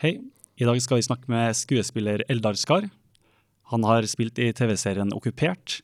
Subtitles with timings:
[0.00, 0.14] Hei.
[0.56, 2.86] I dag skal vi snakke med skuespiller Eldar Skar.
[3.68, 5.74] Han har spilt i TV-serien Okkupert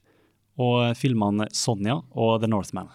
[0.57, 2.89] og filmene Sonja og The Northman.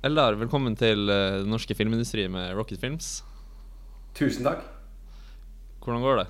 [0.00, 3.18] Eldar, velkommen til eh, den norske filmindustrien med Rocket Films.
[4.16, 4.64] Tusen takk.
[5.84, 6.28] Hvordan går det?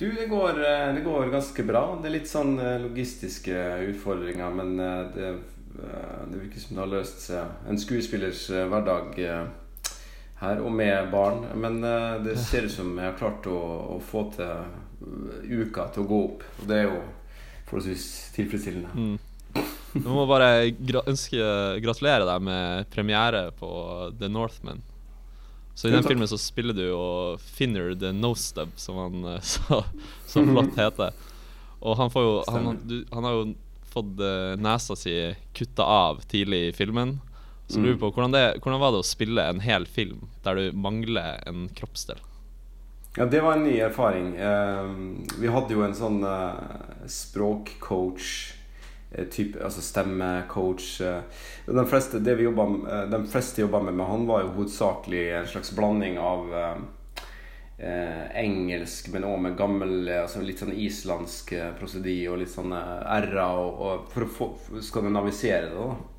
[0.00, 1.90] Du, det går, eh, det går ganske bra.
[2.00, 4.78] Det er litt sånn eh, logistiske utfordringer, men
[5.12, 5.34] det,
[5.76, 7.58] det virker som det har løst seg.
[7.68, 9.20] En skuespillers hverdag
[10.42, 11.44] her, og med barn.
[11.58, 13.58] Men uh, det ser ut som jeg har klart å,
[13.96, 16.46] å få til eh, uka til å gå opp.
[16.60, 17.02] Og det er jo
[17.70, 18.06] forholdsvis
[18.36, 18.92] tilfredsstillende.
[18.94, 19.18] Mm.
[19.92, 21.48] Jeg må bare gra ønske
[21.84, 23.70] gratulere deg med premiere på
[24.18, 24.80] The Northman.
[25.74, 27.02] Så i den filmen så spiller du jo
[27.40, 29.82] Finner the Nostub som han eh, så,
[30.28, 31.12] så flott heter.
[31.82, 33.44] Og han får jo han, du, han har jo
[33.92, 34.20] fått
[34.56, 35.12] nesa si
[35.52, 37.18] kutta av tidlig i filmen.
[37.72, 37.86] Så Mm.
[37.86, 41.38] lurer på hvordan, det, hvordan var det å spille en hel film der du mangler
[41.48, 42.18] en kroppsdel?
[43.16, 44.34] Ja, det var en ny erfaring.
[44.36, 44.90] Eh,
[45.40, 48.28] vi hadde jo en sånn eh, språkcoach
[49.12, 51.00] eh, type, altså stemmecoach.
[51.00, 51.22] eh.
[51.66, 55.46] De fleste, det vi jobbet, de fleste jobba med, med han, var jo hovedsakelig en
[55.54, 56.52] slags blanding av
[58.38, 61.48] engelsk, men òg med gammel altså litt sånn islandsk
[61.80, 62.78] prosedi og litt sånne
[63.18, 64.48] r-er, og, og for å få,
[64.86, 65.74] skandinavisere det.
[65.74, 66.11] da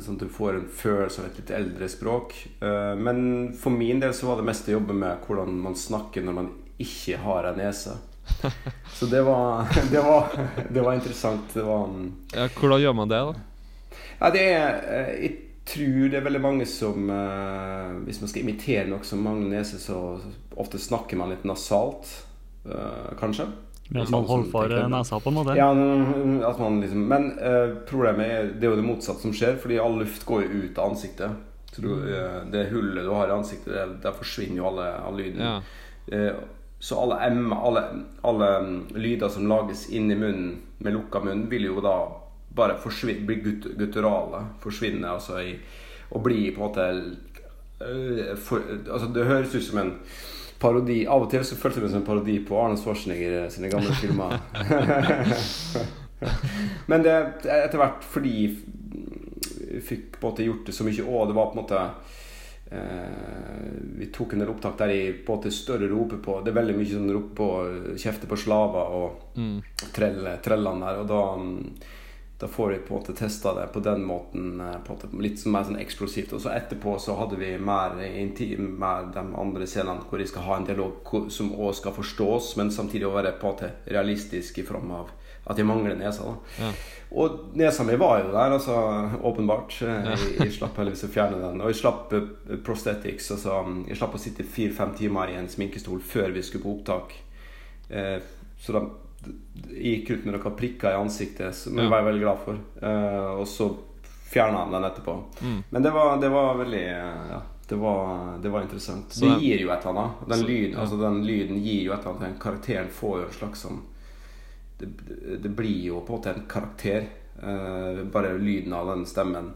[0.00, 2.34] Sånn at du får en følelse av et litt eldre språk.
[2.62, 6.24] Eh, Men for min del så var det mest å jobbe med hvordan man snakker
[6.26, 7.96] når man ikke har en nese.
[8.96, 10.28] Så det var, det var,
[10.70, 11.48] det var interessant.
[11.54, 13.96] Det var mm, Ja, hvordan gjør man det, da?
[14.20, 15.32] Ja, det er eh, Jeg
[15.70, 19.78] tror det er veldig mange som eh, Hvis man skal imitere noe som mangler nese,
[19.82, 19.98] så
[20.60, 22.08] ofte snakker man litt nasalt.
[23.18, 23.46] Kanskje.
[23.90, 25.54] Med at man holder for eh, nesa, på en måte.
[25.58, 29.34] Ja, mm, at man liksom Men uh, problemet er det er jo det motsatte som
[29.34, 31.40] skjer, fordi all luft går jo ut av ansiktet.
[31.74, 35.18] Så du, uh, det hullet du har i ansiktet, det, der forsvinner jo alle, all
[35.18, 35.42] lyden.
[35.42, 35.58] Ja.
[36.14, 36.38] Uh,
[36.80, 37.82] så alle M, alle,
[38.22, 41.96] alle mm, lyder som lages inni munnen med lukka munn, vil jo da
[42.54, 44.46] bare forsvinne, bli gut, gutturale.
[44.62, 45.58] Forsvinne altså i
[46.10, 46.86] Og bli på en måte
[48.42, 49.92] for, Altså Det høres ut som en
[50.60, 51.00] parodi.
[51.08, 54.36] Av og til så føltes det som en parodi på Arne Schwarzenegger sine gamle filmer.
[56.90, 57.14] Men det
[57.48, 58.34] etter hvert fordi
[59.70, 61.78] vi fikk på en måte gjort det så mye òg, det var på en måte
[62.74, 63.68] eh,
[64.00, 66.58] Vi tok en del opptak der i på en måte større roper på Det er
[66.58, 67.48] veldig mye sånn roper på
[68.02, 69.08] kjefte på slaver og
[69.40, 69.58] Mm.
[69.94, 70.96] trell, trellene der.
[71.00, 71.60] Og da, mm,
[72.40, 74.60] da får vi på en måte testa det på den måten.
[74.60, 76.32] eh, På en måte, litt mer sånn eksplosivt.
[76.32, 80.42] Og så etterpå så hadde vi mer intim med de andre scenene hvor de skal
[80.48, 84.64] ha en dialog som òg skal forstås, men samtidig være på en måte realistisk i
[84.64, 85.10] form av
[85.50, 86.22] at jeg mangler nesa.
[86.22, 86.72] da Ja.
[87.16, 88.74] og nesa mi var jo der, altså
[89.24, 89.80] åpenbart.
[89.80, 91.60] Jeg, jeg slapp heldigvis å fjerne den.
[91.60, 93.30] Og jeg slapp eh, prosthetics.
[93.32, 97.14] Altså, jeg slapp å sitte fire-fem timer i en sminkestol før vi skulle på opptak.
[97.90, 98.20] Eh,
[98.60, 98.84] så da
[99.70, 101.90] gikk ut med noen prikker i ansiktet, som jeg Ja.
[101.90, 102.58] var veldig glad for.
[102.82, 103.76] Uh, og så
[104.30, 105.14] fjerna han den etterpå.
[105.42, 105.62] Mm.
[105.70, 106.84] Men det var, det var veldig
[107.30, 109.12] Ja, det var, det var interessant.
[109.12, 110.28] Så det gir jo et eller annet.
[110.28, 110.80] Den, Så- lyden, ja.
[110.80, 112.20] altså, den lyden gir jo et eller annet.
[112.30, 113.80] Den karakteren får jo en slags sånn
[114.78, 114.88] det,
[115.42, 117.06] det- blir jo på en måte en karakter.
[117.42, 119.52] Uh, bare lyden av den stemmen.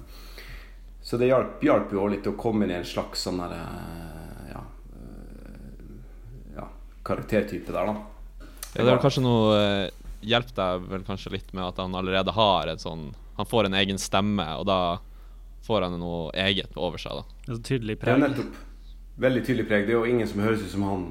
[1.03, 4.63] Så det hjalp, jo litt å komme inn i en slags sånn derre eh, ja,
[6.57, 6.69] ja,
[7.05, 7.95] karaktertype der, da.
[8.75, 9.91] Ja, det er vel kanskje noe eh,
[10.25, 13.03] Hjelp deg vel kanskje litt med at han allerede har en sånn
[13.37, 14.79] Han får en egen stemme, og da
[15.67, 17.25] får han noe eget over seg, da.
[17.45, 18.57] Det er så tydelig Ja, preg nettopp.
[19.25, 19.87] Veldig tydelig preg.
[19.87, 21.05] Det er jo ingen som høres ut som han.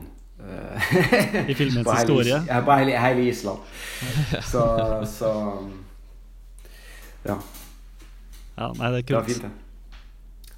[0.44, 2.38] eh, i filmens på historie.
[2.41, 3.59] Is- ja, på hele, hele Island.
[4.51, 4.63] Så,
[5.09, 5.31] så
[7.25, 7.38] Ja,
[8.57, 9.31] Ja, nei, det er det er kult.
[9.31, 9.51] fint, det.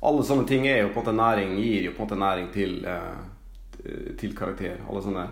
[0.06, 2.50] Alle sånne ting er jo på en måte næring Gir jo på en måte næring
[2.54, 3.16] til eh,
[4.20, 4.80] Til karakter.
[4.90, 5.26] Alle sånne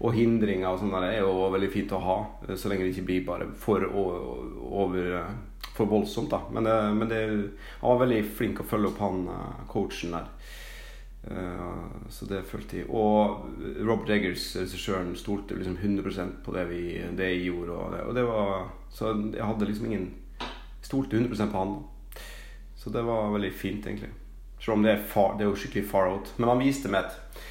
[0.00, 2.16] Og hindringer og sånne er jo veldig fint å ha,
[2.46, 5.36] eh, så lenge det ikke blir bare for over eh,
[5.76, 6.40] For voldsomt, da.
[6.52, 7.20] Men, det, men det,
[7.80, 10.32] han var veldig flink å følge opp han eh, coachen der.
[12.08, 12.86] Så det følte jeg.
[12.96, 13.42] Og
[13.84, 16.80] Robert Eggers, regissøren, stolte liksom 100 på det, vi,
[17.12, 17.76] det jeg gjorde.
[17.76, 20.06] Og det, og det var, så jeg hadde liksom ingen
[20.90, 21.84] Stolte 100 på han.
[22.76, 24.10] Så det var veldig fint, egentlig.
[24.60, 26.32] Selv om det er, far, det er jo skikkelig far out.
[26.36, 27.44] Men han viste meg et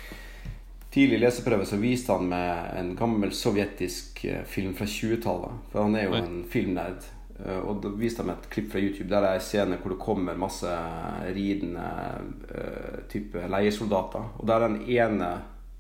[0.94, 5.64] tidlig leseprøve så viste han med en gammel sovjetisk eh, film fra 20-tallet.
[5.72, 6.22] For han er jo Oi.
[6.24, 7.06] en filmnerd.
[7.40, 9.78] Eh, Og da viste han meg et klipp fra YouTube der det er en scene
[9.82, 10.74] hvor det kommer masse
[11.36, 11.86] ridende
[12.50, 14.34] eh, type leiesoldater.
[14.40, 15.32] Og der den ene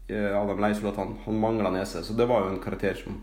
[0.09, 2.01] av de leiesoldatene han mangla nese.
[2.01, 3.19] Så det var jo en karakter som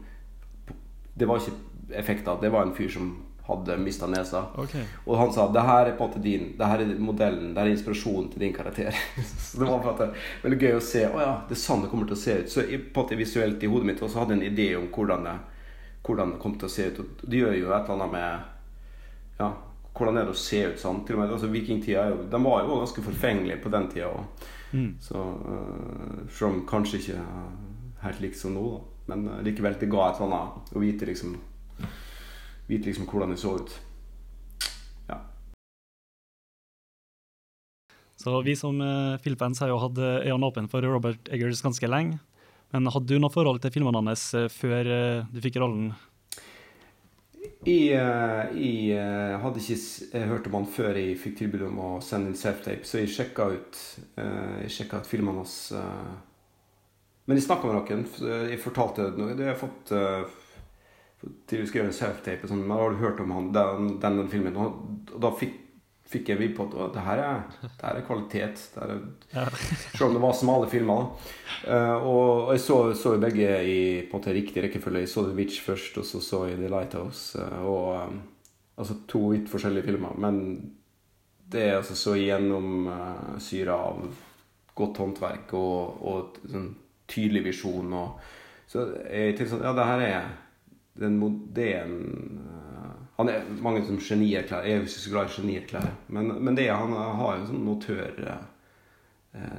[1.19, 2.37] Det var ikke effekter.
[2.41, 3.09] Det var en fyr som
[3.47, 4.45] hadde mista nesa.
[4.59, 4.85] Okay.
[5.05, 7.61] Og han sa det her er på en måte din Det her er modellen, det
[7.61, 8.97] her er inspirasjonen til din karakter.
[9.45, 10.09] så det var på en måte
[10.43, 11.05] veldig gøy å se.
[11.07, 12.51] Å ja, det er sånn det kommer til å se ut.
[12.51, 15.29] Så på en måte visuelt i hodet mitt også hadde jeg en idé om hvordan
[15.29, 15.37] det,
[16.09, 17.01] hvordan det kom til å se ut.
[17.03, 18.53] Og det gjør jo et eller annet med
[19.37, 19.51] Ja,
[19.97, 21.03] hvordan er det å se ut sånn?
[21.07, 24.11] Til og med altså Vikingtida De var jo ganske forfengelige på den tida.
[24.13, 24.47] òg.
[24.73, 24.97] Mm.
[25.01, 27.21] så uh, Selv kanskje ikke
[28.03, 28.81] helt likt som nå, da.
[29.13, 31.37] Men uh, likevel, det ga et eller annet å vite liksom
[32.67, 33.75] Vite liksom hvordan det så ut.
[35.09, 35.21] Ja.
[38.19, 41.91] Så vi som uh, filmfans har jo hatt eh, øynene åpne for Robert Eggers ganske
[41.91, 42.19] lenge.
[42.75, 45.93] Men hadde du noe forhold til filmene hans eh, før eh, du fikk rollen?
[47.67, 51.91] Jeg, eh, jeg eh, hadde ikke hørt om han før jeg fikk tilbud om å
[52.05, 53.79] sende inn self-tape, så jeg sjekka ut,
[54.19, 55.57] eh, jeg ut filmene hans.
[55.79, 56.17] eh.
[57.27, 58.05] Men jeg snakka med noen.
[58.53, 59.33] Jeg fortalte noe.
[59.35, 59.91] jeg har fått
[61.49, 62.49] til vi skrive en self-tape.
[62.51, 64.57] Sånn, har du hørt om han, den, den, filmen?
[64.61, 64.83] Og,
[65.23, 65.55] da fikk,
[66.07, 68.63] fikk jeg vibb på at det her er, det her er kvalitet.
[68.79, 68.93] Er,
[69.35, 69.47] Ja.
[69.97, 71.09] selv om det var smale filmer.
[71.67, 75.03] Eh, og, og jeg så, så jo begge i på en måte riktig rekkefølge.
[75.07, 77.39] Jeg så The Witch først, og så så jeg The Lighthouse.
[77.43, 78.23] eh, og um,
[78.77, 80.13] Altså to vidt forskjellige filmer.
[80.21, 80.75] Men
[81.49, 84.03] det er altså så gjennomsyra av
[84.77, 86.75] godt håndverk og, og sånn
[87.09, 87.93] tydelig visjon.
[87.97, 88.19] Og,
[88.69, 90.27] så jeg tenkte sånn Ja, det her er
[90.99, 94.67] den modellen en eh, Han er mange som genierklærer.
[94.69, 98.21] Jeg er ikke så glad i genierklærer, men, men det han har jo sånn autør...
[98.29, 98.45] eh,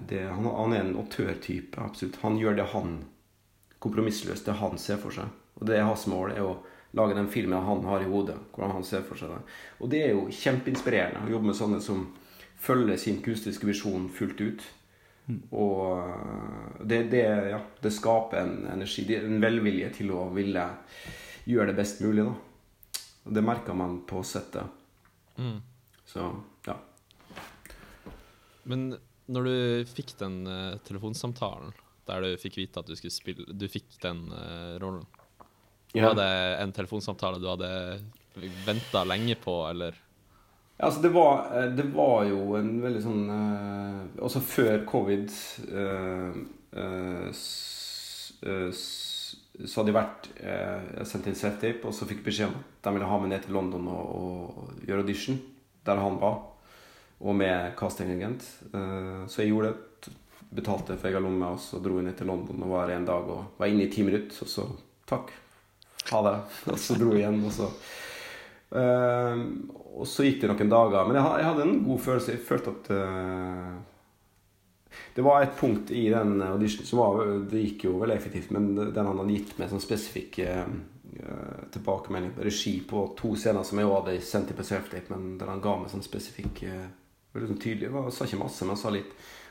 [0.09, 2.15] Det, han, han er en autørtype, absolutt.
[2.23, 2.95] Han gjør det han
[3.79, 5.29] kompromissløst, det han ser for seg.
[5.59, 6.55] Og det er hans mål, er å
[6.97, 8.37] lage den filmen han har i hodet.
[8.55, 9.41] Hvordan han ser for seg det.
[9.81, 12.07] Og det er jo kjempeinspirerende å jobbe med sånne som
[12.57, 14.65] følger sin kunstneriske visjon fullt ut.
[15.51, 20.65] Og eh, det, det, ja, det skaper en energi, er en velvilje til å ville
[21.47, 22.25] gjøre det best mulig.
[22.27, 22.33] da.
[23.27, 24.67] Og det merker man på settet.
[25.37, 25.59] Mm.
[26.07, 26.29] Så
[26.67, 26.77] ja.
[28.67, 28.89] Men
[29.27, 31.73] når du fikk den uh, telefonsamtalen
[32.07, 35.03] der du fikk vite at du skulle spille Du fikk den uh, rollen,
[35.95, 36.09] Ja.
[36.09, 36.31] var det
[36.63, 37.69] en telefonsamtale du hadde
[38.65, 39.95] venta lenge på, eller?
[40.77, 45.31] Ja, altså det var, eh, det var jo en veldig sånn eh, Også før covid
[45.73, 46.35] eh,
[46.77, 47.47] eh, s,
[49.65, 52.59] Så hadde jeg vært eh, Jeg sendte inn self-tape, og så fikk jeg beskjed om
[52.59, 55.39] at de ville ha meg ned til London og, og gjøre audition
[55.87, 56.41] der han var,
[57.23, 58.43] og med castingagent.
[58.73, 60.13] Eh, så jeg gjorde det.
[60.47, 63.07] Betalte for egen lomme, og så dro jeg ned til London og var her en
[63.07, 64.67] dag og var inne i ti minutter, og så
[65.09, 65.33] takk.
[66.07, 66.37] Ha det.
[66.71, 67.67] Og så dro jeg igjen, og så
[68.67, 69.43] Eh,
[69.97, 71.07] og så gikk det noen dager.
[71.07, 72.33] Men jeg, jeg hadde en god følelse.
[72.35, 73.77] Jeg følte at eh,
[75.15, 78.69] Det var et punkt i den auditionen som var Det gikk jo veldig effektivt, men
[78.75, 80.63] den han hadde gitt meg sånn spesifikk eh,
[81.17, 85.51] eh, tilbakemelding på regi på to scener som jeg hadde sendt på self-tape, men der
[85.53, 86.87] han ga meg sånn spesifikk uh,
[87.35, 87.89] Veldig sånn tydelig.
[87.91, 89.09] Jeg sa ikke masse, men sa litt.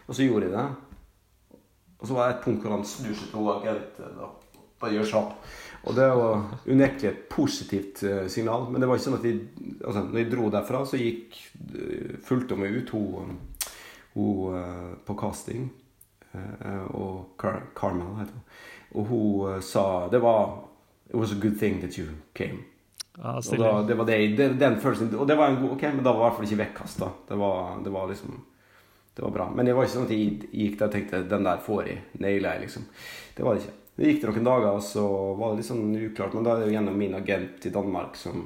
[0.09, 1.59] Og så gjorde jeg det.
[2.01, 4.17] Og så var det et punkt hvor han snur seg til agenten.
[4.25, 4.47] og
[4.81, 5.29] bare gjør sånn.
[5.87, 8.67] Og det var unektelig et positivt eh, signal.
[8.71, 9.35] Men det var ikke sånn at vi
[9.79, 11.39] altså, Når jeg dro derfra, så gikk
[11.77, 13.37] uh, fulgte hun meg ut, hun,
[14.17, 15.69] hun eh, på casting.
[16.33, 18.43] eh, og Car Carmel heter hun.
[18.97, 20.59] Og hun eh, sa Det var
[21.09, 22.65] It was a good thing that you came.
[23.23, 25.83] Ah, Og da, det var det, det, den følelsen Og det var en god Ok,
[25.95, 27.07] men da var i hvert fall ikke vekkasta.
[27.29, 28.35] Det var, det var liksom
[29.17, 29.47] Det var bra.
[29.55, 32.03] Men det var ikke sånn at jeg gikk der og tenkte Den der får jeg.
[32.21, 32.85] Nailer jeg, liksom.
[33.37, 33.77] Det var det ikke.
[33.97, 35.05] Det gikk det noen dager, og så
[35.39, 36.35] var det litt sånn uklart.
[36.37, 38.43] Men da er det jo gjennom min agent i Danmark som,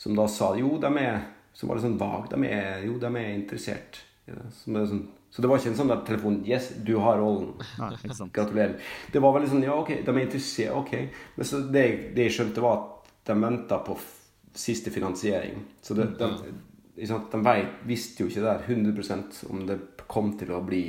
[0.00, 1.18] som da sa jo, de er
[1.52, 2.30] Så var det sånn vag.
[2.32, 3.98] De er, jo, de er interessert.
[4.30, 4.46] Det.
[4.54, 5.02] Så, det sånn,
[5.32, 7.52] så det var ikke en sånn der telefon Yes, du har rollen.
[7.80, 7.92] Nei.
[8.32, 8.76] Gratulerer.
[9.12, 10.74] Det var veldig sånn Ja, ok, de er interessert.
[10.78, 10.92] Ok.
[11.36, 11.86] Men så det,
[12.16, 14.10] det jeg skjønte, var at de venta på f
[14.52, 15.62] siste finansiering.
[15.80, 19.78] Så det, de, sant, de vet, visste jo ikke der 100 om det
[20.10, 20.84] kom til å bli,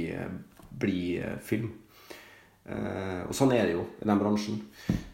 [0.70, 1.70] bli eh, film.
[2.66, 4.60] Eh, og sånn er det jo i den bransjen.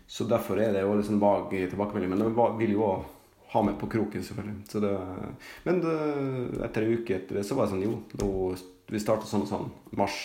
[0.09, 2.15] Så derfor er det jo litt sånn vag tilbakemelding.
[2.15, 3.18] Men de vil jo også
[3.53, 4.57] ha meg på kroken, selvfølgelig.
[4.69, 4.91] Det,
[5.65, 5.93] men det,
[6.67, 8.31] etter en uke etter det, så var jeg sånn Jo, nå,
[8.93, 9.71] vi starta sånn og sånn.
[9.97, 10.19] Mars.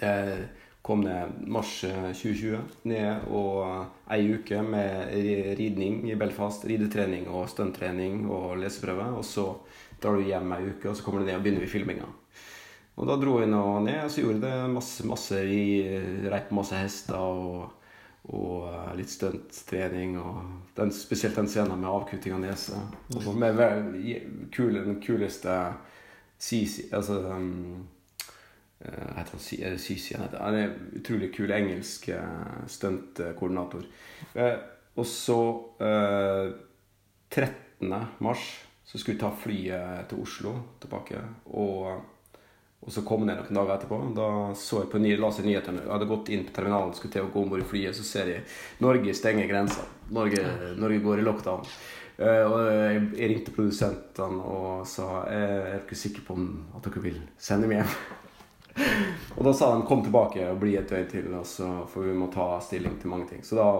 [0.00, 0.40] Eh,
[0.82, 5.12] kom ned mars eh, 2020 ned og ei uke med
[5.58, 6.64] ridning i Belfast.
[6.70, 9.10] Ridetrening og stunttrening og leseprøve.
[9.18, 9.46] Og så
[10.00, 12.08] drar du hjem ei uke, og så kommer du ned og begynner vi filminga.
[13.00, 16.40] Og da dro jeg nå ned, og så gjorde jeg det masse, masse ri- Rei
[16.52, 17.70] masse hester og,
[18.28, 20.18] og eh, litt stunttrening.
[20.20, 22.78] Og den, spesielt den scenen med avkutting av nese.
[23.14, 25.56] Og så med vel- kule, den kuleste
[26.40, 27.86] Sisi Altså um,
[28.80, 33.84] eh, heter han Sisi han er en utrolig kul engelsk eh, stuntkoordinator.
[34.96, 35.38] Og så
[35.80, 36.52] eh,
[37.30, 37.92] 13.
[38.18, 38.46] mars
[38.84, 41.20] så skulle vi ta flyet til Oslo tilbake.
[41.46, 42.00] Og,
[42.80, 43.98] og så kom det noen dager etterpå.
[44.16, 45.82] Da så jeg på ny, la seg nyhetene.
[45.84, 48.06] Jeg hadde gått inn på terminalen skulle til å gå om bord i flyet, så
[48.06, 48.44] ser jeg
[48.80, 49.84] Norge stenger grensa.
[50.16, 50.44] Norge,
[50.80, 51.66] Norge går i lockdown.
[52.20, 56.34] Uh, og jeg, jeg ringte produsentene og sa jeg er ikke sikker på
[56.76, 57.94] at dere vil sende meg hjem.
[59.36, 62.16] og da sa de kom tilbake og bli et døgn til, og så, for vi
[62.16, 63.44] må ta stilling til mange ting.
[63.44, 63.70] Så da,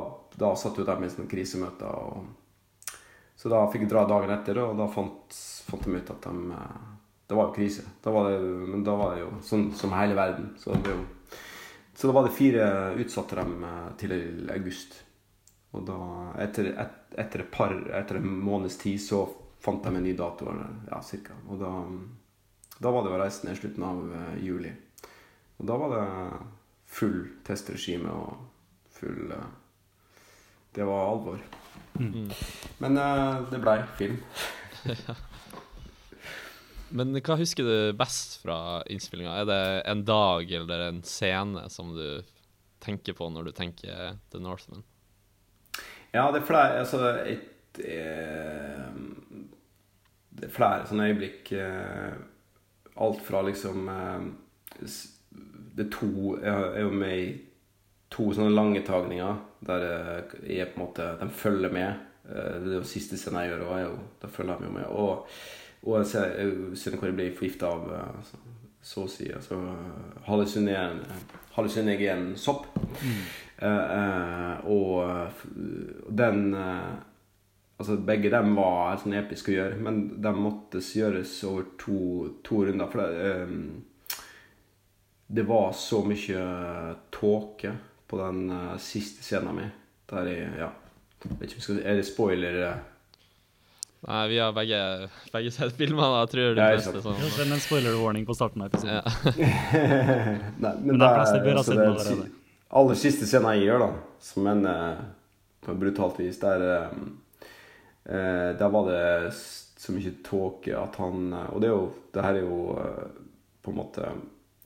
[0.41, 1.89] da satt jo der med sånne krisemøter.
[1.89, 2.97] Og,
[3.41, 5.37] så da fikk jeg dra dagen etter, og da fant,
[5.69, 6.89] fant de ut at de eh,
[7.31, 7.83] Det var jo krise.
[8.03, 10.49] Da var det, men da var det jo sånn som hele verden.
[10.59, 11.05] Så, det jo,
[11.95, 12.65] så da var det fire
[12.99, 14.15] utsatte dem eh, til
[14.51, 14.97] august.
[15.71, 15.99] Og da,
[16.43, 19.23] etter, et, etter, et par, etter en måneds tid, så
[19.63, 20.51] fant de en ny dato.
[20.89, 21.39] Ja, cirka.
[21.47, 21.71] Og da,
[22.83, 24.75] da var det å reise ned slutten av uh, juli.
[25.63, 26.05] Og da var det
[26.99, 28.43] full testregime og
[28.99, 29.49] full uh,
[30.75, 31.47] Det var alvor.
[31.95, 32.27] Mm.
[32.83, 33.03] Men
[33.55, 34.19] det blei film.
[36.91, 39.35] Men hva husker du best fra innspillinga?
[39.43, 42.23] Er det en dag eller en scene som du
[42.83, 44.83] tenker på når du tenker The Northman?
[46.11, 48.89] Ja, det er flere Altså et, eh,
[50.31, 52.17] Det er flere sånne øyeblikk eh,
[53.01, 54.27] Alt fra liksom eh,
[54.83, 57.31] Det er to Jeg er jo med i
[58.11, 59.85] to sånne lange tagninger der
[60.43, 62.07] jeg på en måte De følger med.
[62.27, 64.87] Eh, det er jo siste scenen jeg gjør, og da følger de jo med.
[64.91, 65.29] Og,
[65.87, 67.83] og en scene hvor jeg ble forgifta av
[68.27, 68.37] så,
[68.83, 69.57] så å si altså,
[70.27, 72.67] hallusinogen sopp.
[73.01, 73.23] Mm.
[73.61, 74.95] Eh, eh, og
[76.09, 76.93] den eh,
[77.81, 82.29] Altså, begge dem var helt sånn episke å gjøre, men de måtte gjøres over to,
[82.45, 82.93] to runder.
[82.93, 83.49] For det, eh,
[85.33, 86.45] det var så mye
[87.09, 87.73] tåke
[88.11, 89.73] på den uh, siste scenen min.
[90.13, 90.69] Der jeg Ja.
[91.23, 92.81] Vet ikke om jeg skal, Er det spoiler?
[94.09, 94.81] Nei, vi har begge,
[95.33, 96.23] begge sett filmene.
[96.23, 97.19] Jeg tror det de beste sånn.
[97.37, 98.97] Send en spoiler-warning på starten av episoden.
[98.97, 99.05] Ja.
[100.65, 102.29] Nei, men, men det er, bør ha sett den allerede.
[102.81, 103.91] Aller siste scenen jeg gjør, da,
[104.25, 104.69] som en
[105.61, 111.69] på brutalt vis, der uh, Der var det så mye tåke at han Og det
[111.69, 112.61] er jo Det her er jo
[113.61, 114.09] på en måte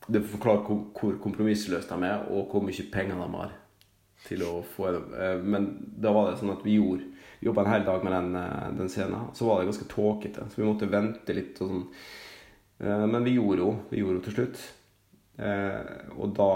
[0.07, 3.53] det forklarer hvor kompromissløst de er, og hvor mye penger de har
[4.27, 5.03] til å få det.
[5.17, 5.69] Eh, men
[6.01, 7.09] da var det sånn at vi gjorde
[7.45, 9.31] jobba en hel dag med den, eh, den, scenen.
[9.35, 11.61] Så var det ganske tåkete, så vi måtte vente litt.
[11.61, 11.87] og sånn.
[12.79, 14.65] Eh, men vi gjorde jo vi gjorde jo til slutt.
[16.15, 16.53] Og da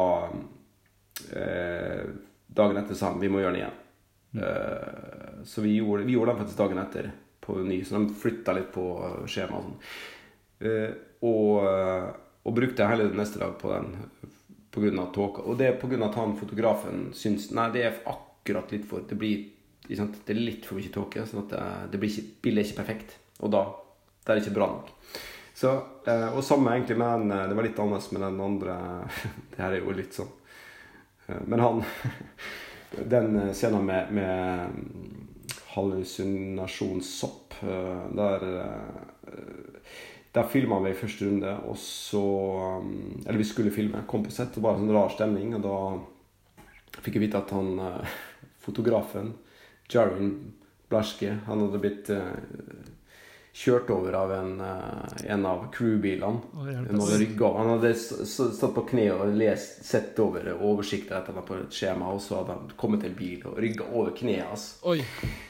[2.59, 3.79] Dagen etter sa han vi må gjøre den igjen.
[4.39, 5.45] Mm.
[5.45, 7.11] Så vi gjorde, vi gjorde den faktisk dagen etter
[7.43, 8.85] på ny, så de flytta litt på
[9.27, 10.95] skjemaet og sånn.
[11.27, 11.67] Og
[12.49, 13.97] og brukte hele neste dag på den
[14.73, 15.07] pga.
[15.13, 15.43] tåka.
[15.43, 16.05] Og det er pga.
[16.05, 19.45] at han fotografen syns Nei, det er akkurat litt for Det blir
[19.89, 22.81] det er litt for mye tåke, sånn at det, det blir ikke, bildet er ikke
[22.83, 23.15] perfekt.
[23.41, 23.63] Og da
[24.29, 24.91] det er ikke bra nok.
[25.57, 25.71] Så,
[26.07, 28.75] eh, og samme egentlig med den Det var litt annerledes med den andre
[29.51, 30.29] Det her er jo litt sånn
[31.27, 31.81] eh, Men han
[33.15, 34.69] Den scenen med, med
[35.75, 38.47] hallusinasjonssopp, eh, der
[40.33, 42.23] der filma vi i første runde, og så
[42.79, 44.05] um, Eller vi skulle filme.
[44.07, 45.55] Kom på sett, det var en sånn rar stemning.
[45.57, 47.81] Og da fikk jeg vite at han
[48.63, 49.33] fotografen,
[49.93, 50.33] Jarin
[50.89, 52.33] Blaske, han hadde blitt uh,
[53.53, 56.41] kjørt over av en, uh, en av crewbilene.
[56.55, 62.13] Oh, han hadde stått på kne og lest, sett over oversikter etter på et skjema,
[62.15, 64.71] og så hadde han kommet til en bil og rygga over kneet hans.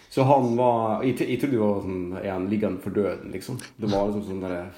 [0.08, 3.58] Så han var Jeg, jeg trodde det var sånn han liggende for døden, liksom?
[3.76, 4.70] Det var liksom sånn derre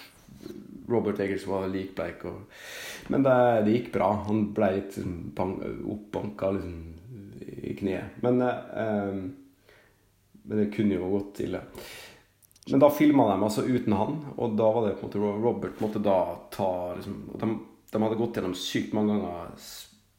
[0.91, 2.25] Robert Eggers var likbleik.
[2.27, 2.41] Og,
[3.13, 3.37] men det,
[3.67, 4.11] det, gikk bra.
[4.27, 6.75] Han ble litt liksom, oppbanka liksom,
[7.71, 8.19] i kneet.
[8.25, 9.21] Men, eh,
[10.51, 11.63] men det kunne jo gått ille.
[12.71, 15.81] Men da filma de altså uten han, og da var det på en måte Robert
[15.83, 16.19] måtte da
[16.51, 17.51] ta liksom, de,
[17.93, 19.55] de hadde gått gjennom sykt mange ganger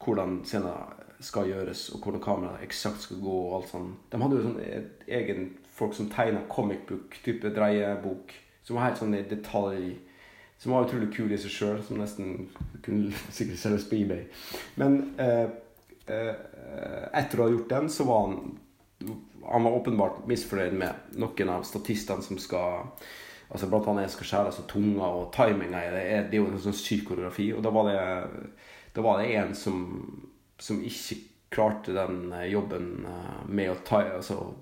[0.02, 3.36] hvordan scenen skal gjøres, og hvordan kameraet eksakt skal gå.
[3.50, 4.00] og alt sånt.
[4.10, 4.62] De hadde jo sånn
[5.20, 8.34] egen folk som tegna comic book-type dreiebok,
[8.64, 9.92] som var helt sånn i detalj.
[10.62, 12.50] Som var utrolig kul i seg sjøl, som nesten
[12.86, 14.26] kunne sikkert selges på eBay.
[14.82, 15.48] Men eh,
[16.08, 16.36] eh,
[17.18, 18.60] etter å ha gjort den, så var han
[19.48, 22.92] Han var åpenbart misfornøyd med noen av statistene som skal
[23.52, 26.04] altså Blant annet jeg skal skjære altså tunga, og timinga i det.
[26.32, 27.10] Det er jo en sånn syk.
[27.12, 28.04] Og da var det,
[28.96, 29.82] da var det en som
[30.62, 31.16] som ikke
[31.50, 34.54] klarte den eh, jobben eh, med å ta altså,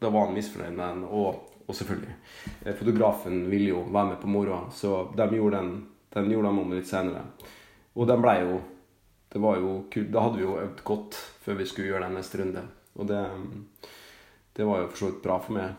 [0.00, 1.04] Da var han misfornøyd med den.
[1.06, 2.16] Og, og, selvfølgelig.
[2.64, 5.72] Eh, fotografen ville jo være med på moroa, så de gjorde den,
[6.16, 7.24] den gjorde de om litt senere.
[7.94, 8.60] Og den blei jo
[9.30, 10.10] det var jo kult.
[10.10, 12.64] Da hadde vi jo øvd godt før vi skulle gjøre den neste runde.
[13.00, 13.22] Og det,
[14.56, 15.72] det var jo for så vidt bra for meg.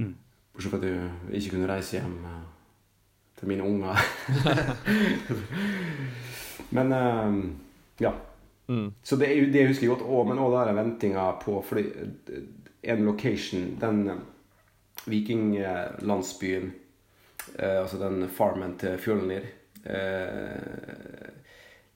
[0.00, 0.14] Mm.
[0.54, 2.40] Bortsett fra at jeg ikke kunne reise hjem eh,
[3.38, 4.00] til mine unger.
[6.76, 7.38] men eh,
[8.06, 8.14] ja.
[8.70, 8.88] Mm.
[9.02, 10.06] Så det, det husker jeg godt.
[10.08, 12.42] Og, men òg den ventinga på fordi eh,
[12.94, 14.04] en location, den
[15.10, 16.72] vikinglandsbyen,
[17.58, 19.44] eh, altså den farmen til Fjølnir
[19.84, 21.39] eh,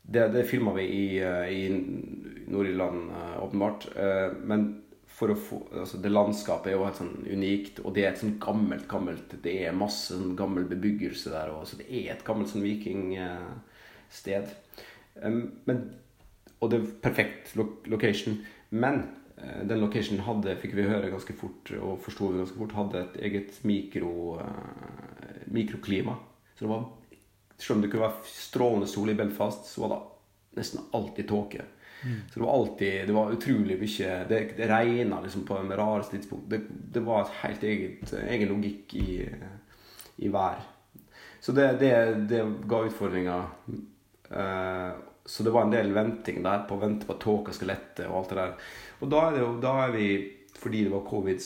[0.07, 1.69] Det, det filma vi i, eh, i
[2.47, 3.87] Nord-Irland, eh, åpenbart.
[3.97, 8.05] Eh, men for å få, altså det landskapet er jo helt sånn unikt, og det
[8.05, 11.87] er et sånn gammelt, gammelt Det er masse sånn gammel bebyggelse der, og, så det
[11.89, 14.51] er et gammelt sånn vikingsted.
[15.23, 15.85] Men
[16.59, 18.41] og det er perfekt location.
[18.71, 19.05] Men
[19.69, 23.19] den locationen hadde, fikk vi høre ganske fort, og forsto vi ganske fort, hadde et
[23.29, 24.41] eget mikro,
[25.53, 26.17] mikroklima.
[26.57, 26.89] Så det var
[27.59, 31.65] Selv om det kunne være strålende sol i Belfast, så var det nesten alltid tåke.
[32.05, 36.17] Så det var alltid Det var utrolig mye Det, det regna liksom på de rareste
[36.17, 36.51] tidspunkt.
[36.51, 39.25] Det, det var et helt eget, egen logikk i,
[40.17, 40.61] i vær.
[41.41, 41.95] Så det, det,
[42.29, 43.45] det ga utfordringer.
[44.31, 44.93] Uh,
[45.25, 48.09] så det var en del venting der på å vente på at tåka skal lette
[48.09, 48.55] og alt det der.
[49.01, 50.09] Og da er, det jo, da er vi,
[50.61, 51.41] fordi det var covid,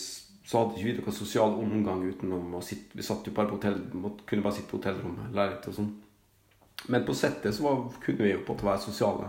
[0.49, 3.59] så hadde ikke vi noen sosial omgang utenom å sitte Vi satt jo bare på
[3.59, 5.90] hotell, måtte, kunne bare sitte på hotellrommet, leilighet og sånn.
[6.88, 9.26] Men på settet så var, kunne vi jo på en måte være sosiale.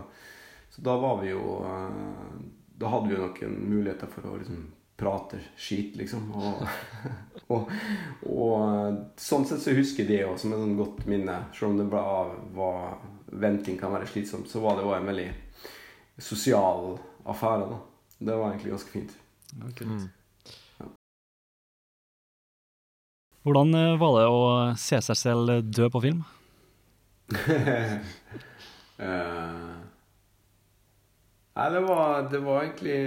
[0.72, 2.38] Så da var vi jo eh,
[2.80, 4.62] Da hadde vi jo noen muligheter for å liksom
[5.00, 6.30] prate skit, liksom.
[6.36, 6.62] Og,
[7.52, 7.74] og,
[8.24, 11.36] og sånn sett så husker jeg det òg som et sånn godt minne.
[11.56, 12.94] Selv om det var, var
[13.44, 15.28] venting kan være slitsomt, så var det òg en veldig
[16.20, 16.94] sosial
[17.28, 17.68] affære.
[17.74, 17.82] da.
[18.20, 19.14] Det var egentlig ganske fint.
[19.84, 20.08] Mm.
[23.50, 24.42] Hvordan eh, var det å
[24.78, 26.20] se seg selv dø på film?
[27.34, 27.98] uh,
[31.58, 32.98] Nei, det var, det var egentlig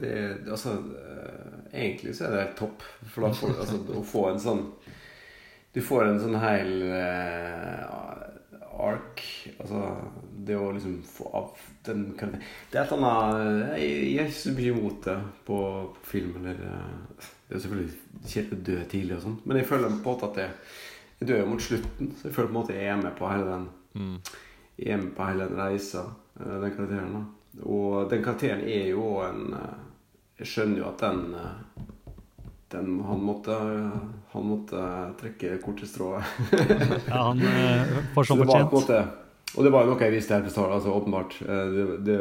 [0.00, 0.14] det,
[0.48, 2.86] Altså, eh, egentlig så er det helt topp.
[3.04, 4.64] For da får du altså, å få en sånn
[5.76, 7.76] Du får en sånn hel uh,
[8.88, 9.22] ark.
[9.60, 9.84] Altså
[10.46, 14.54] det å liksom få av den Det er et eller annet Jeg, er ikke så
[14.56, 15.60] mye imot det på,
[15.98, 16.40] på film.
[16.40, 19.96] Eller eh, Det er selvfølgelig kjedelig å dø tidlig og sånn, men jeg føler på
[19.98, 20.52] en måte at jeg,
[21.20, 22.08] jeg dør jo mot slutten.
[22.16, 24.14] Så jeg føler på en måte jeg er med på hele den Mm.
[24.78, 26.02] jeg er med på hele den reisa,
[26.40, 27.12] eh, den karakteren.
[27.12, 27.60] da.
[27.68, 29.74] Og den karakteren er jo en eh,
[30.40, 31.82] Jeg skjønner jo at den, eh,
[32.72, 33.58] den Han måtte
[34.32, 34.80] Han måtte
[35.20, 36.24] trekke kortet strået.
[37.12, 37.44] Ja, han
[38.14, 39.12] får Så fortjent.
[39.58, 41.34] Og det var jo noe jeg visste helt fra starten, altså åpenbart.
[41.44, 42.20] Det, det,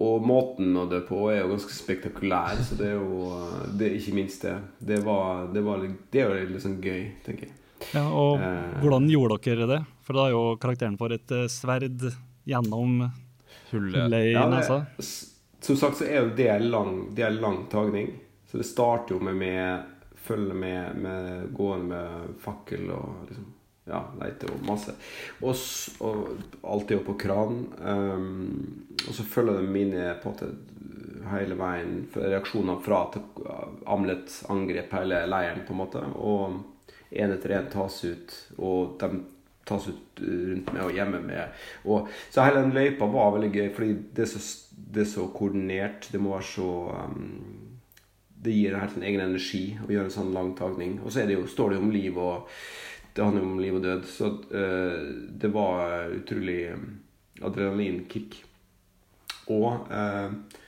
[0.00, 3.32] og måten å dø på er jo ganske spektakulær, så det er jo
[3.78, 4.52] det er ikke minst det.
[4.78, 7.54] Det, var, det, var, litt- det er jo litt sånn gøy, tenker jeg.
[7.94, 8.78] Ja, og Eh.
[8.82, 9.80] hvordan gjorde dere det?
[10.06, 11.98] For da er jo karakteren for et eh, sverd
[12.46, 13.10] gjennom
[13.72, 13.98] Hullet.
[14.04, 14.80] hullet i Ja, nesa.
[15.60, 18.12] Som sagt så er jo det en lang, det er lang tagning.
[18.50, 19.84] Så det starter jo med, med
[20.14, 23.46] følge med, med gående med fakkel og liksom
[23.88, 24.94] ja, leite og masse.
[25.42, 25.54] Og,
[26.04, 27.66] og alltid oppå kranen.
[27.78, 28.14] kran.
[28.14, 30.52] Um, og så følger de mine på måte
[31.28, 33.24] hele veien reaksjoner fra til
[33.88, 36.04] Amlet angrep hele leiren, på en måte.
[36.16, 36.60] Og
[37.10, 39.22] én etter én tas ut, og de
[39.68, 41.60] tas ut rundt med og hjemme med.
[41.84, 45.28] Og, så hele den løypa var veldig gøy, fordi det er så, det er så
[45.34, 46.08] koordinert.
[46.12, 46.70] Det må være så
[47.04, 47.64] um,
[48.38, 51.00] Det gir helt en egen energi å gjøre en sånn lang tagning.
[51.02, 52.52] Og så er det jo, står det jo om liv og
[53.18, 54.04] Det handler jo om liv og død.
[54.06, 55.06] Så uh,
[55.42, 56.84] det var utrolig um,
[57.42, 58.36] adrenalinkick.
[59.50, 60.60] Og uh,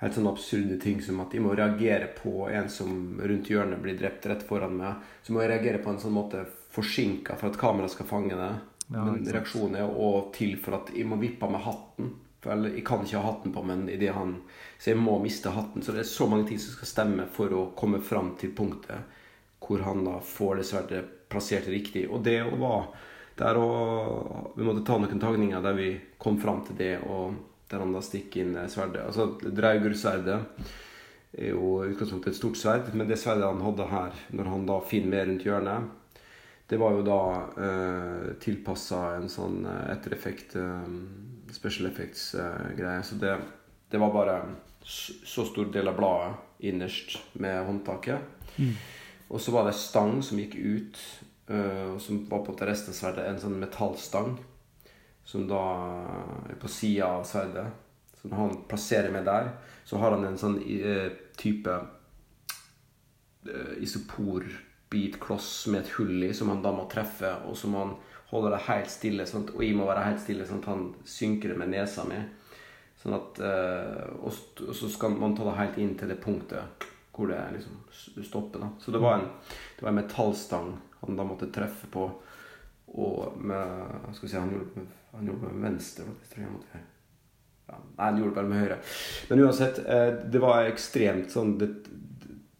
[0.00, 4.00] helt sånne absurde ting som at jeg må reagere på en som rundt hjørnet blir
[4.00, 5.04] drept rett foran meg.
[5.20, 8.50] Så må jeg reagere på en sånn måte forsinka for at kameraet skal fange det.
[8.86, 12.12] Ja, Men reaksjonen er òg til for at jeg må vippe av med hatten.
[12.40, 14.38] For jeg kan ikke ha hatten på meg idet han
[14.80, 15.84] Så jeg må miste hatten.
[15.84, 19.20] Så det er så mange ting som skal stemme for å komme fram til punktet
[19.62, 21.02] hvor han da får det sverdet
[21.32, 22.04] plassert riktig.
[22.10, 23.08] Og det å være
[23.42, 25.88] der og Vi måtte ta noen tagninger der vi
[26.20, 27.32] kom fram til det, og
[27.70, 29.06] der han da stikker inn sverdet.
[29.08, 30.38] Altså Draugur-sverdet
[31.32, 34.66] er jo i utgangspunktet et stort sverd, men det sverdet han hadde her, når han
[34.68, 35.90] da finner med rundt hjørnet,
[36.72, 37.22] det var jo da
[37.60, 40.92] eh, tilpassa en sånn eh, ettereffekt, eh,
[41.52, 43.02] special effects-greie.
[43.04, 43.34] så det,
[43.92, 44.36] det var bare
[44.82, 48.56] så stor del av bladet innerst med håndtaket.
[49.32, 50.98] Og så var det stang som gikk ut,
[51.48, 54.36] uh, som var på resten av sverdet, en sånn metallstang.
[55.24, 55.62] Som da
[56.50, 57.64] er på sida av sverdet.
[58.18, 59.54] Så når han plasserer meg der,
[59.88, 61.08] så har han en sånn uh,
[61.40, 61.78] type
[63.48, 67.96] uh, isoporbit-kloss med et hull i, som han da må treffe, og så må han
[68.32, 70.86] holde det helt stille, sånn at, og jeg må være helt stille, sånn at han
[71.08, 72.20] synker det med nesa mi.
[73.02, 76.86] Sånn at, eh, og, og så skal man ta det helt inn til det punktet
[77.12, 78.60] hvor det liksom stopper.
[78.60, 78.68] da.
[78.80, 79.28] Så det var en,
[79.78, 82.06] det var en metallstang han da måtte treffe på.
[82.92, 86.82] Og med skal vi si, Han gjorde, han gjorde med venstre, Jeg tror jeg måtte.
[87.68, 88.78] Ja, nei, han gjorde det bare med høyre.
[89.28, 91.70] Men uansett, eh, det var ekstremt sånn det,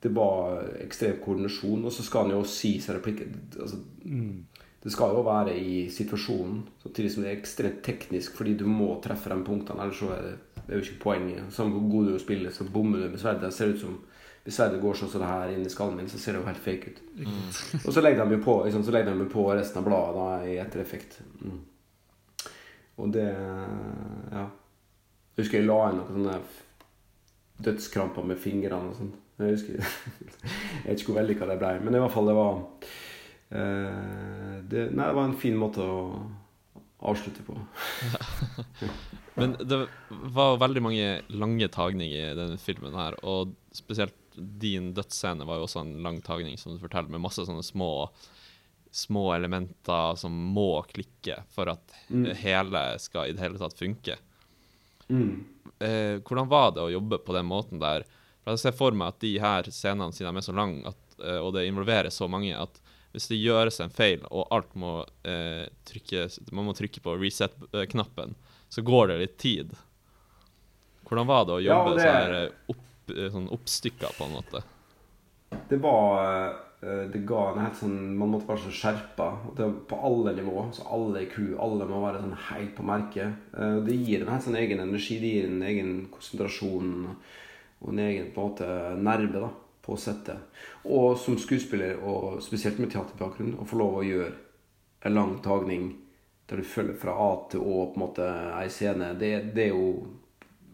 [0.02, 1.84] det var ekstrem koordinasjon.
[1.84, 3.28] Og så skal han jo si seg replikker
[3.60, 3.82] altså,
[4.82, 8.96] Det skal jo være i situasjonen, samtidig som det er ekstremt teknisk, fordi du må
[9.04, 9.84] treffe de punktene.
[9.84, 11.52] Ellers så er det, det er jo ikke poenget.
[11.54, 13.44] Samme hvor god du er å spille, så bommer du med sverdet.
[13.44, 14.00] Det ser ut som
[14.42, 16.48] Hvis Sverre går sånn som det her inn i skallen min, så ser det jo
[16.48, 17.02] helt fake ut.
[17.84, 20.30] Og så legger de jo på, liksom, så legger de på resten av bladet da,
[20.50, 21.20] i ettereffekt.
[21.44, 21.60] Mm.
[23.02, 23.28] Og det
[24.32, 24.48] Ja.
[25.32, 26.34] Jeg husker jeg la inn noen sånne
[27.64, 29.14] dødskramper med fingrene og sånn.
[29.40, 29.78] Jeg husker
[30.42, 32.58] Jeg vet ikke hvor vellykka det ble, men i hvert fall det var
[33.54, 36.02] uh, det, Nei, det var en fin måte å
[37.02, 37.56] avslutte på.
[39.40, 39.78] Men det
[40.36, 45.66] var veldig mange lange tagninger i denne filmen her, og spesielt din dødsscene var jo
[45.66, 48.08] også en lang tagning, som du forteller, med masse sånne små
[48.92, 51.94] små elementer som må klikke for at
[52.42, 54.18] hele skal i det hele tatt funke.
[55.08, 55.44] Mm.
[55.80, 58.04] Eh, hvordan var det å jobbe på den måten der?
[58.44, 60.92] For Jeg ser for meg at de her scenene, siden de er så lange,
[61.24, 64.92] eh, og det involverer så mange, at hvis det gjøres en feil, og alt må
[65.24, 68.36] eh, trykke Man må trykke på reset-knappen,
[68.72, 69.72] så går det litt tid.
[71.08, 72.84] Hvordan var det å Ja, jobbe det- sånn opp,
[73.32, 74.62] sånn oppstykka, på en måte?
[75.68, 76.22] Det var
[76.82, 79.26] eh, Det ga en helt sånn Man måtte være så skjerpa.
[79.88, 80.68] på alle nivå.
[80.72, 83.34] Så alle i crew, alle må være sånn helt på merket.
[83.56, 85.18] Eh, Det gir en helt sånn egen energi.
[85.20, 87.16] Det gir en egen konsentrasjon
[87.82, 88.66] og en egen på en måte
[89.02, 89.48] nerve da,
[89.82, 90.38] på settet.
[90.84, 94.32] Og som skuespiller, og spesielt med teaterbakgrunn, å få lov å gjøre
[95.04, 95.88] en lang tagning
[96.46, 99.72] der du følger fra A til Å på en måte ei scene, det, det er
[99.74, 100.06] jo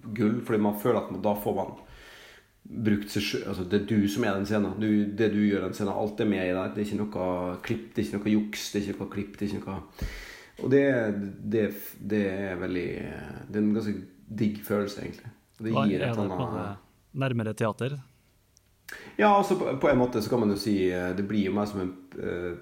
[0.03, 0.41] gull.
[0.45, 1.73] Fordi man føler at man, da får man
[2.69, 4.75] brukt seg sjøl altså Det er du som er den scenen.
[4.81, 6.75] Du, det du gjør den scenen, alt er med i deg.
[6.75, 9.39] Det er ikke noe klipp, det er ikke noe juks, det er ikke noe klipp.
[9.39, 10.11] det er ikke noe...
[10.59, 10.85] Og det,
[11.55, 11.65] det,
[12.11, 12.89] det er veldig
[13.47, 13.95] Det er en ganske
[14.41, 15.33] digg følelse, egentlig.
[15.59, 16.85] Det gir et en annet
[17.19, 17.97] nærmere teater?
[19.19, 21.55] Ja, altså på, på en måte så kan man jo si eh, Det blir jo
[21.57, 22.55] mer som en uh,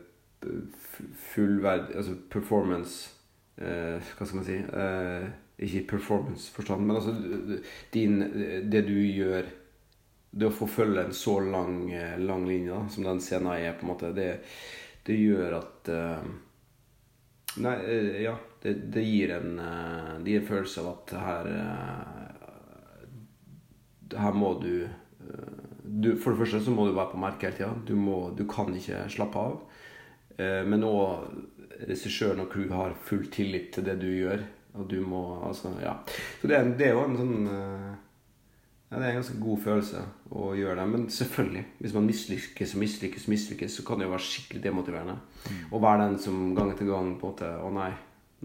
[1.32, 1.92] fullverd...
[1.94, 3.10] Altså performance
[3.60, 4.56] uh, Hva skal man si?
[4.70, 7.14] Uh, ikke i performance-forstand, men altså
[7.94, 8.18] din,
[8.72, 9.46] det du gjør
[10.36, 13.72] Det å få følge en så lang, eh, lang linje da, som den scenen er,
[13.78, 14.28] på en måte, det,
[15.06, 16.26] det gjør at uh,
[17.64, 18.34] Nei, uh, ja.
[18.60, 21.48] Det, det gir en uh, Det gir en følelse av at her
[24.16, 24.86] Her må du
[25.86, 27.74] du, for det første så må du være på merket hele tida.
[27.86, 27.94] Du,
[28.34, 29.54] du kan ikke slappe av.
[30.66, 34.42] Men òg regissøren og crew har full tillit til det du gjør.
[34.76, 35.94] Og du må altså, ja.
[36.40, 37.48] Så det det er jo en sånn
[38.90, 40.88] ja, Det er en ganske god følelse å gjøre det.
[40.92, 45.16] Men selvfølgelig, hvis man mislykkes og mislykkes, mislykkes, så kan det jo være skikkelig demotiverende.
[45.70, 47.90] Å være den som gang etter gang på en måte Å nei,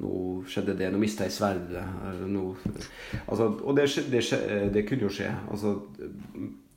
[0.02, 0.16] nå
[0.50, 0.90] skjedde det.
[0.94, 1.84] Nå mista jeg sverdet.
[3.28, 4.24] Altså, og det, det,
[4.74, 5.30] det kunne jo skje.
[5.54, 5.76] Altså,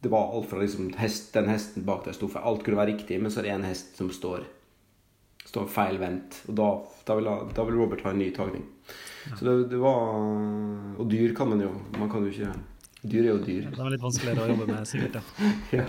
[0.04, 2.92] det var alt fra liksom hest, den hesten bak der sto for Alt kunne være
[2.92, 4.44] riktig, men så er det en hest som står
[5.44, 6.38] Står feil vendt.
[6.48, 6.68] Og da,
[7.06, 8.64] da, vil, da vil Robert ha en ny tagning.
[9.36, 10.08] Så det, det var
[10.98, 11.70] Og dyr kan man jo.
[11.96, 12.52] Man kan jo ikke
[13.04, 13.66] Dyr er jo dyr.
[13.68, 15.18] De er litt vanskeligere å jobbe med, sikkert.
[15.18, 15.22] ja.
[15.78, 15.84] Ja.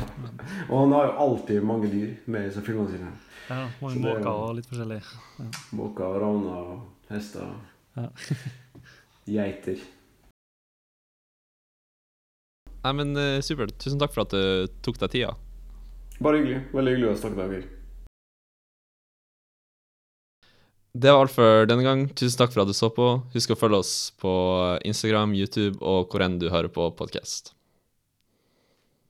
[0.67, 3.11] Og han har jo alltid mange dyr med i disse filmene sine.
[3.47, 4.99] Ja, Mange er måker og litt forskjellig.
[5.77, 6.73] Måker, ravner,
[7.11, 7.53] hester,
[7.95, 8.09] Ja.
[9.37, 9.79] geiter.
[12.85, 13.73] Nei, men eh, supert.
[13.81, 15.31] Tusen takk for at du tok deg tida.
[16.21, 16.59] Bare hyggelig.
[16.75, 17.71] Veldig hyggelig å snakke med dere.
[20.95, 22.05] Det var alt for denne gang.
[22.15, 23.09] Tusen takk for at du så på.
[23.33, 24.31] Husk å følge oss på
[24.87, 27.54] Instagram, YouTube og hvor enn du hører på podkast.